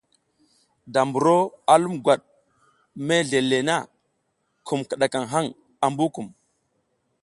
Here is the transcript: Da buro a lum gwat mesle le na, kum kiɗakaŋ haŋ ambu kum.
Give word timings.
Da 0.93 1.01
buro 1.11 1.37
a 1.73 1.75
lum 1.83 1.95
gwat 2.03 2.21
mesle 3.05 3.39
le 3.49 3.57
na, 3.67 3.75
kum 4.67 4.79
kiɗakaŋ 4.87 5.23
haŋ 5.31 5.45
ambu 5.85 6.05
kum. 6.15 6.27